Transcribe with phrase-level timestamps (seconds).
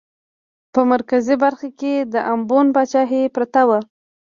[0.73, 3.79] په مرکزي برخه کې د امبون پاچاهي پرته وه.